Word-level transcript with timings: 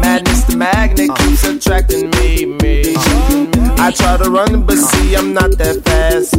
Madness, 0.00 0.44
the 0.44 0.54
magnet 0.56 1.10
keeps 1.16 1.44
attracting 1.44 2.10
me, 2.10 2.46
me. 2.46 2.94
I 3.78 3.90
try 3.90 4.16
to 4.16 4.30
run, 4.30 4.64
but 4.64 4.76
see, 4.76 5.14
I'm 5.14 5.32
not 5.34 5.58
that 5.58 5.82
fast. 5.84 6.34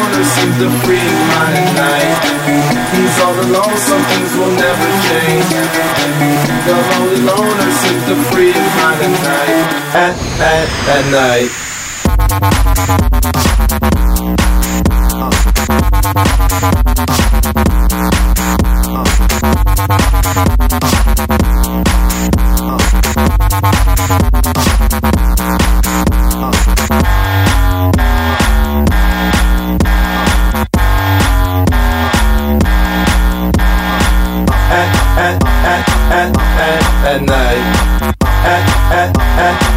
stoner 0.02 0.24
seems 0.24 0.56
to 0.58 0.68
free 0.82 0.98
at 0.98 1.74
night. 1.76 2.18
He's 2.92 3.18
all 3.22 3.34
alone, 3.34 3.76
some 3.76 4.02
things 4.10 4.32
will 4.36 4.50
never 4.50 4.88
change. 5.06 5.46
The 6.66 6.74
lonely 6.90 7.20
loner 7.22 7.70
seems 7.70 8.04
to 8.06 8.16
free 8.30 8.50
at 8.50 9.00
night. 9.22 9.68
At, 9.94 10.14
at, 10.40 10.68
at 10.88 11.04
night. 11.12 11.50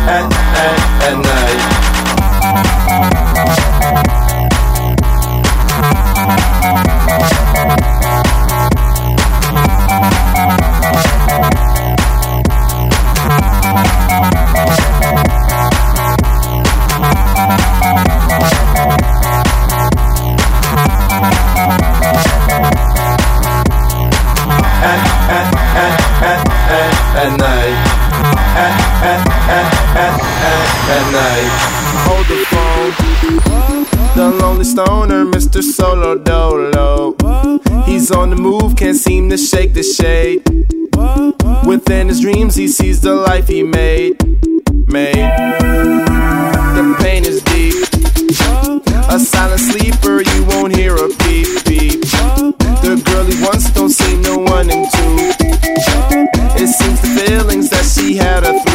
At, 0.07 0.31
at, 0.31 1.11
at, 1.11 1.17
night. 1.17 1.94
At, 30.87 31.11
night. 31.11 31.49
Hold 32.05 32.25
the 32.27 32.45
phone. 32.51 32.91
The 34.15 34.29
lonely 34.41 34.63
stoner, 34.63 35.25
Mr. 35.25 35.61
Solo 35.61 36.17
Dolo. 36.17 37.15
He's 37.85 38.11
on 38.11 38.29
the 38.29 38.35
move, 38.35 38.75
can't 38.75 38.97
seem 38.97 39.29
to 39.29 39.37
shake 39.37 39.73
the 39.73 39.83
shade. 39.83 40.43
Within 41.65 42.07
his 42.07 42.21
dreams, 42.21 42.55
he 42.55 42.67
sees 42.67 43.01
the 43.01 43.13
life 43.13 43.47
he 43.47 43.63
made. 43.63 44.21
Made. 44.87 45.15
The 46.75 46.95
pain 46.99 47.25
is 47.25 47.41
deep. 47.43 47.75
A 49.09 49.19
silent 49.19 49.61
sleeper, 49.61 50.21
you 50.21 50.45
won't 50.45 50.75
hear 50.75 50.95
a 50.95 51.07
beep 51.23 51.47
beep. 51.65 52.01
The 52.85 53.01
girl 53.05 53.25
he 53.25 53.41
wants 53.43 53.71
don't 53.71 53.89
see 53.89 54.17
no 54.17 54.37
one 54.37 54.69
in 54.69 54.83
two. 54.91 55.15
It 56.61 56.67
seems 56.67 57.01
the 57.01 57.25
feelings 57.25 57.69
that 57.69 57.85
she 57.85 58.15
had 58.15 58.41
through. 58.41 58.59
through. 58.59 58.74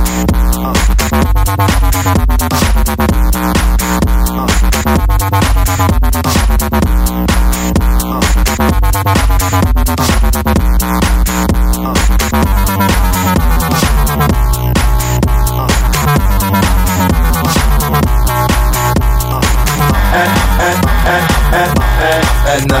At 22.51 22.67
night. 22.67 22.80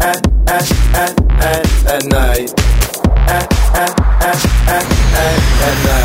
at 0.00 0.26
at 0.48 0.70
at 0.94 1.14
at 1.42 1.66
at 1.94 2.04
night. 2.06 2.50
At 3.36 3.46
at 3.74 3.94
at 4.28 4.40
at 4.76 4.86
at 5.14 5.40
at 5.68 5.84
night. 5.84 5.99